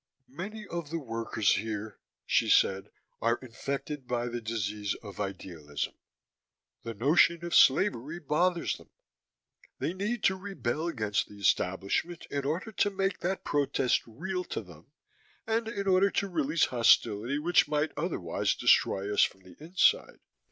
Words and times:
"Many 0.33 0.65
of 0.65 0.89
the 0.89 0.97
workers 0.97 1.51
here," 1.53 1.99
she 2.25 2.49
said, 2.49 2.89
"are 3.21 3.37
infected 3.39 4.07
by 4.07 4.29
the 4.29 4.41
disease 4.41 4.95
of 5.03 5.19
idealism. 5.19 5.93
The 6.81 6.95
notion 6.95 7.45
of 7.45 7.53
slavery 7.53 8.17
bothers 8.19 8.77
them. 8.77 8.89
They 9.77 9.93
need 9.93 10.23
to 10.23 10.35
rebel 10.35 10.87
against 10.87 11.27
the 11.29 11.35
establishment 11.39 12.25
in 12.31 12.45
order 12.45 12.71
to 12.71 12.89
make 12.89 13.19
that 13.19 13.43
protest 13.43 14.01
real 14.07 14.43
to 14.45 14.61
them, 14.63 14.87
and 15.45 15.67
in 15.67 15.87
order 15.87 16.09
to 16.09 16.27
release 16.27 16.65
hostility 16.65 17.37
which 17.37 17.67
might 17.67 17.91
otherwise 17.95 18.55
destroy 18.55 19.13
us 19.13 19.21
from 19.21 19.41
the 19.43 19.55
inside. 19.63 20.17